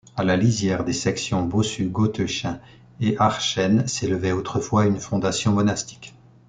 À 0.17 0.23
la 0.23 0.35
lisière 0.35 0.83
des 0.83 0.93
sections 0.93 1.43
Bossut-Gottechain 1.47 2.59
et 3.01 3.15
Archennes 3.19 3.85
s'élevait 3.87 4.31
autrefois 4.31 4.87
une 4.87 4.99
fondation 4.99 5.51
monastique. 5.53 6.15